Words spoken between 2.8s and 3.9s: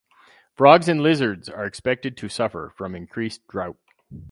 increased drought.